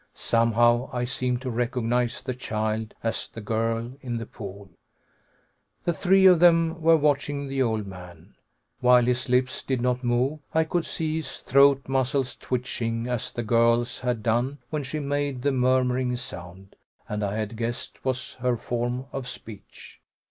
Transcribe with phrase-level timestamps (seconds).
[0.15, 4.71] Somehow I seemed to recognize the child as the girl in the pool.
[5.83, 8.33] The three of them were watching the old man.
[8.79, 13.43] While his lips did not move, I could see his throat muscles twitching as the
[13.43, 16.75] girl's had done when she made the murmuring sound
[17.07, 19.99] I had guessed was her form of speech.